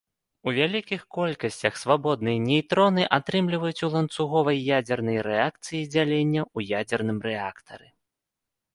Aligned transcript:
У 0.49 0.51
вялікіх 0.59 1.01
колькасцях 1.17 1.73
свабодныя 1.81 2.39
нейтроны 2.47 3.03
атрымліваюць 3.19 3.83
у 3.91 3.91
ланцуговай 3.99 4.57
ядзернай 4.81 5.23
рэакцыі 5.31 5.87
дзялення 5.93 6.41
ў 6.55 6.85
ядзерным 6.85 7.19
рэактары. 7.31 7.87